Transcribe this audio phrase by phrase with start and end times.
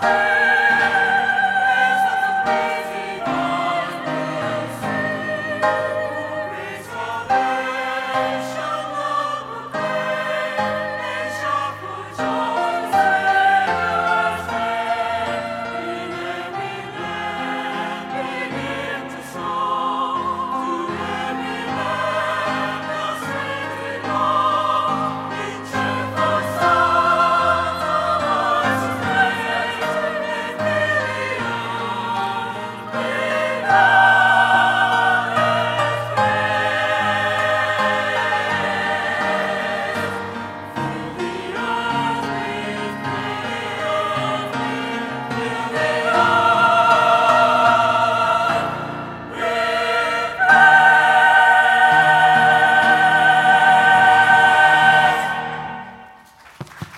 [0.00, 0.39] Bye.